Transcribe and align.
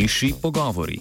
miši 0.00 0.32
pogovori. 0.42 1.00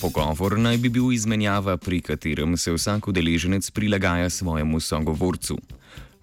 Pogovor 0.00 0.56
naj 0.58 0.78
bi 0.80 0.88
bil 0.88 1.12
izmenjava, 1.12 1.76
pri 1.76 2.00
katerem 2.00 2.56
se 2.56 2.72
vsak 2.72 3.08
udeleženec 3.08 3.70
prilagaja 3.70 4.30
svojemu 4.30 4.80
sogovorcu. 4.80 5.58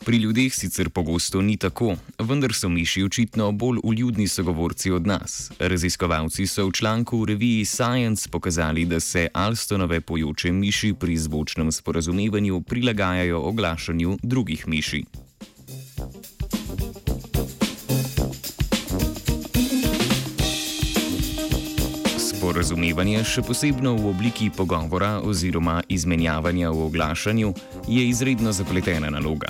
Pri 0.06 0.18
ljudeh 0.18 0.54
sicer 0.54 0.90
pogosto 0.90 1.42
ni 1.42 1.58
tako, 1.58 1.94
vendar 2.20 2.54
so 2.54 2.70
miši 2.70 3.04
očitno 3.04 3.52
bolj 3.52 3.78
uljudni 3.84 4.28
sogovorci 4.28 4.92
od 4.92 5.08
nas. 5.08 5.52
Raziskovalci 5.60 6.48
so 6.48 6.66
v 6.66 6.72
članku 6.72 7.22
v 7.22 7.26
reviji 7.26 7.66
Science 7.66 8.30
pokazali, 8.30 8.86
da 8.86 9.00
se 9.00 9.28
Alstonove 9.34 10.02
pojoče 10.02 10.52
miši 10.52 10.94
pri 10.94 11.18
zvočnem 11.18 11.72
sporazumevanju 11.72 12.62
prilagajajo 12.62 13.42
oglašanju 13.42 14.18
drugih 14.24 14.68
miši. 14.68 15.06
Sporazumevanje, 22.62 23.24
še 23.26 23.42
posebno 23.42 23.96
v 23.98 24.12
obliki 24.12 24.52
pogovora 24.54 25.16
oziroma 25.26 25.80
izmenjavanja 25.90 26.70
v 26.70 26.84
oglašanju, 26.86 27.50
je 27.90 28.04
izredno 28.06 28.54
zapletena 28.54 29.10
naloga. 29.10 29.50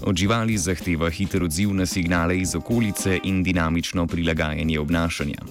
Od 0.00 0.16
živali 0.16 0.56
zahteva 0.56 1.10
hiter 1.12 1.44
odziv 1.44 1.74
na 1.76 1.84
signale 1.84 2.38
iz 2.40 2.54
okolice 2.56 3.18
in 3.28 3.42
dinamično 3.44 4.06
prilagajanje 4.08 4.80
obnašanja. 4.80 5.44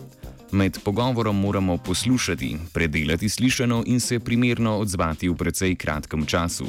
Med 0.58 0.82
pogovorom 0.82 1.38
moramo 1.38 1.78
poslušati, 1.78 2.74
predelati 2.74 3.30
slišano 3.30 3.84
in 3.86 4.02
se 4.02 4.18
primerno 4.18 4.80
odzvati 4.82 5.30
v 5.30 5.38
precej 5.38 5.78
kratkem 5.78 6.26
času. 6.26 6.66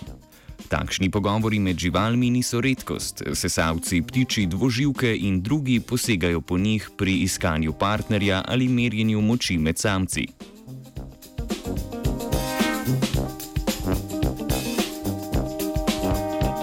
Takšni 0.69 1.11
pogovori 1.11 1.59
med 1.59 1.79
živalmi 1.79 2.31
niso 2.31 2.61
redkost, 2.61 3.23
sesalci, 3.35 4.03
ptiči, 4.03 4.47
dvoživke 4.47 5.17
in 5.17 5.43
drugi 5.43 5.81
posegajo 5.81 6.41
po 6.41 6.59
njih 6.59 6.91
pri 6.97 7.15
iskanju 7.23 7.73
partnerja 7.73 8.43
ali 8.48 8.69
merjenju 8.69 9.21
moči 9.21 9.59
med 9.59 9.79
samci. 9.79 10.27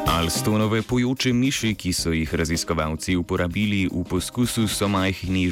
Alstonove 0.07 0.81
pojoče 0.81 1.33
miši, 1.33 1.73
ki 1.75 1.94
so 1.94 2.11
jih 2.11 2.35
raziskovalci 2.35 3.16
uporabili 3.16 3.88
v 3.91 4.03
poskusu, 4.09 4.67
so 4.67 4.88
majhni 4.88 5.50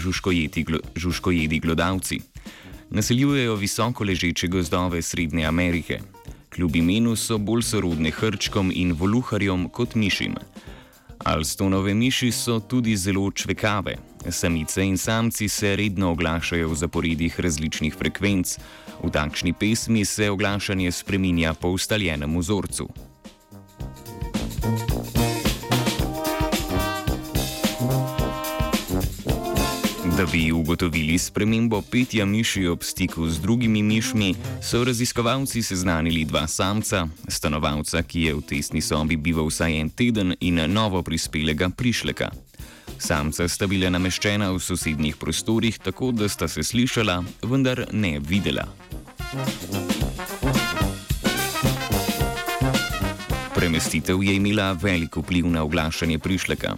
žužkojedi 0.95 1.59
glodavci. 1.59 2.20
Naseljujejo 2.89 3.55
visoko 3.55 4.03
ležeče 4.03 4.48
gozdove 4.48 5.02
Srednje 5.02 5.45
Amerike. 5.45 6.00
Kljub 6.55 6.75
imenu 6.75 7.16
so 7.16 7.38
bolj 7.38 7.61
sorodne 7.63 8.11
hrčkom 8.11 8.71
in 8.75 8.91
voluharjem 8.94 9.69
kot 9.69 9.95
mišim. 9.95 10.35
Alstonove 11.25 11.93
miši 11.93 12.31
so 12.31 12.59
tudi 12.59 12.95
zelo 12.97 13.31
čvekave. 13.31 13.95
Samice 14.30 14.83
in 14.83 14.97
samci 14.97 15.47
se 15.49 15.75
redno 15.75 16.11
oglašajo 16.11 16.69
v 16.69 16.75
zaporedih 16.75 17.39
različnih 17.39 17.95
frekvenc. 17.95 18.58
V 19.03 19.09
takšni 19.09 19.53
pesmi 19.53 20.05
se 20.05 20.30
oglašanje 20.30 20.91
spreminja 20.91 21.53
po 21.53 21.69
ustaljenem 21.69 22.38
vzorcu. 22.38 22.89
Da 30.22 30.27
bi 30.31 30.52
ugotovili 30.52 31.17
spremembo 31.17 31.81
petja 31.81 32.25
miši 32.25 32.67
ob 32.67 32.83
stiku 32.83 33.30
z 33.30 33.39
drugimi 33.41 33.81
mišmi, 33.83 34.36
so 34.61 34.83
raziskovalci 34.83 35.64
seznanili 35.64 36.25
dva 36.25 36.47
samca, 36.47 37.08
stanovalca, 37.27 38.04
ki 38.04 38.21
je 38.21 38.33
v 38.36 38.42
tesni 38.45 38.82
sobi 38.86 39.17
bival 39.17 39.49
vsaj 39.49 39.80
en 39.80 39.89
teden, 39.89 40.36
in 40.39 40.61
novo 40.70 41.02
prispelega 41.02 41.70
prišleka. 41.70 42.30
Samca 42.99 43.48
sta 43.49 43.65
bila 43.67 43.89
nameščena 43.89 44.52
v 44.54 44.61
sosednjih 44.61 45.17
prostorih, 45.17 45.82
tako 45.82 46.11
da 46.14 46.30
sta 46.30 46.45
se 46.48 46.61
slišala, 46.64 47.23
vendar 47.42 47.88
ne 47.92 48.20
videla. 48.20 48.70
Premestitev 53.58 54.21
je 54.23 54.38
imela 54.38 54.73
velik 54.77 55.17
vpliv 55.17 55.49
na 55.49 55.65
oglašanje 55.65 56.20
prišleka. 56.20 56.77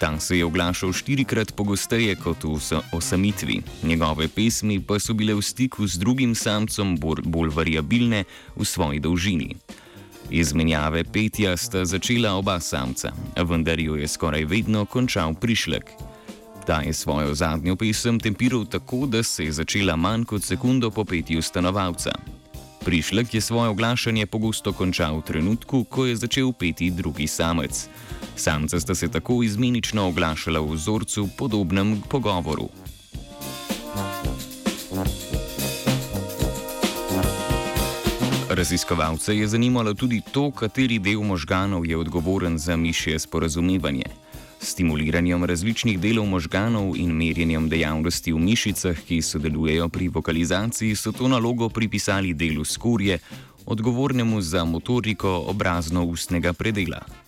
Ta 0.00 0.20
se 0.20 0.38
je 0.38 0.44
oglašal 0.44 0.92
štirikrat 0.92 1.54
pogosteje 1.56 2.16
kot 2.16 2.44
v 2.44 2.58
osamitvi, 2.92 3.62
njegove 3.82 4.28
pesmi 4.28 4.80
pa 4.80 4.98
so 4.98 5.14
bile 5.14 5.34
v 5.34 5.42
stiku 5.42 5.86
z 5.86 5.98
drugim 5.98 6.34
samcem 6.34 6.96
bolj 6.98 7.50
variabilne 7.54 8.24
v 8.56 8.64
svoji 8.64 9.00
dolžini. 9.00 9.56
Izmenjave 10.30 11.04
petja 11.04 11.56
sta 11.56 11.84
začela 11.84 12.34
oba 12.34 12.60
samca, 12.60 13.12
vendar 13.36 13.80
jo 13.80 13.94
je 13.96 14.08
skoraj 14.08 14.44
vedno 14.44 14.84
končal 14.84 15.34
prišlek. 15.34 15.90
Ta 16.66 16.80
je 16.80 16.92
svojo 16.92 17.34
zadnjo 17.34 17.76
pesem 17.76 18.20
tempiral 18.20 18.64
tako, 18.64 19.06
da 19.06 19.22
se 19.22 19.44
je 19.44 19.52
začela 19.52 19.96
manj 19.96 20.24
kot 20.24 20.42
sekundo 20.42 20.90
po 20.90 21.04
petju 21.04 21.42
stanovalca. 21.42 22.12
Prišlek 22.84 23.34
je 23.34 23.40
svoje 23.40 23.68
oglašanje 23.68 24.26
pogosto 24.26 24.72
končal 24.72 25.18
v 25.18 25.22
trenutku, 25.22 25.84
ko 25.84 26.06
je 26.06 26.16
začel 26.16 26.52
peti 26.52 26.90
drugi 26.90 27.26
samec. 27.26 27.88
Samca 28.36 28.80
sta 28.80 28.94
se 28.94 29.08
tako 29.08 29.42
izmenično 29.42 30.08
oglašala 30.08 30.60
v 30.60 30.74
vzorcu 30.74 31.28
podobnem 31.38 32.02
pogovoru. 32.08 32.68
Raziskovalce 38.50 39.36
je 39.36 39.48
zanimalo 39.48 39.94
tudi 39.94 40.20
to, 40.32 40.50
kateri 40.50 40.98
del 40.98 41.22
možganov 41.22 41.86
je 41.86 41.96
odgovoren 41.96 42.58
za 42.58 42.76
mišje 42.76 43.18
sporazumevanje. 43.18 44.04
Stimuliranjem 44.60 45.44
različnih 45.44 45.98
delov 46.00 46.26
možganov 46.26 46.96
in 46.96 47.10
merjenjem 47.12 47.68
dejavnosti 47.68 48.32
v 48.32 48.38
mišicah, 48.38 49.00
ki 49.08 49.22
sodelujejo 49.22 49.88
pri 49.88 50.08
vokalizaciji, 50.08 50.94
so 50.96 51.12
to 51.12 51.28
nalogo 51.28 51.68
pripisali 51.68 52.34
delu 52.34 52.64
skorje, 52.64 53.18
odgovornemu 53.66 54.40
za 54.40 54.64
motoriko 54.64 55.44
obrazno-ustnega 55.48 56.52
predela. 56.52 57.23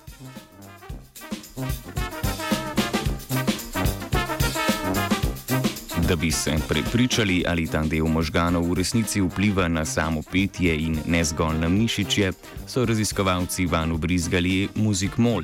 Da 6.08 6.16
bi 6.16 6.30
se 6.30 6.54
prepričali, 6.68 7.44
ali 7.48 7.66
ta 7.66 7.82
del 7.82 8.06
možganov 8.06 8.68
v 8.70 8.74
resnici 8.78 9.20
vpliva 9.20 9.66
na 9.68 9.84
samo 9.84 10.22
petje 10.22 10.76
in 10.78 10.98
ne 11.06 11.24
zgolj 11.24 11.58
na 11.58 11.68
mišičje, 11.68 12.32
so 12.66 12.84
raziskovalci 12.84 13.66
van 13.66 13.92
ubrizgali 13.92 14.68
muzik 14.74 15.18
mol. 15.18 15.42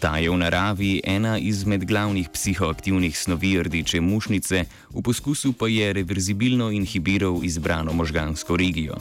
Ta 0.00 0.18
je 0.18 0.30
v 0.30 0.36
naravi 0.36 1.00
ena 1.04 1.38
izmed 1.38 1.84
glavnih 1.84 2.28
psihoaktivnih 2.34 3.18
snovi 3.18 3.62
rdeče 3.62 4.00
mušnice, 4.00 4.64
v 4.90 5.02
poskusu 5.02 5.52
pa 5.52 5.68
je 5.68 5.92
reverzibilno 5.92 6.70
inhibiral 6.70 7.38
izbrano 7.44 7.92
možgansko 7.92 8.56
regijo. 8.56 8.98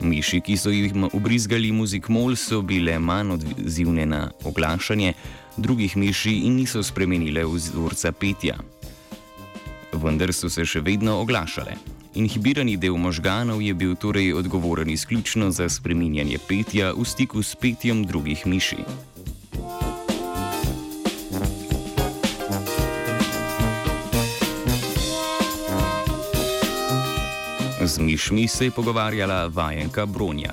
Miši, 0.00 0.40
ki 0.40 0.56
so 0.56 0.70
jim 0.70 1.08
ubrizgali 1.12 1.72
muzik 1.72 2.08
mol, 2.08 2.36
so 2.36 2.62
bile 2.62 2.98
manj 2.98 3.36
odzivne 3.36 4.06
na 4.06 4.30
oglašanje 4.44 5.12
drugih 5.56 5.96
miši 5.96 6.38
in 6.48 6.56
niso 6.56 6.82
spremenile 6.82 7.44
vzorca 7.44 8.12
petja. 8.12 8.56
Vendar 10.04 10.34
so 10.36 10.50
se 10.52 10.66
še 10.68 10.82
vedno 10.84 11.16
oglašale. 11.22 11.78
Inhibirani 12.20 12.76
del 12.76 12.98
možganov 13.00 13.62
je 13.64 13.72
bil 13.72 13.94
torej 13.96 14.34
odgovoren 14.36 14.90
izključno 14.92 15.48
za 15.50 15.64
spreminjanje 15.68 16.36
petja 16.44 16.92
v 16.92 17.06
stiku 17.08 17.40
s 17.40 17.56
petjem 17.56 18.04
drugih 18.04 18.44
miši. 18.46 18.84
Z 27.84 27.98
mišmi 27.98 28.48
se 28.48 28.68
je 28.68 28.76
pogovarjala 28.76 29.46
vajenka 29.48 30.06
Bronja. 30.06 30.52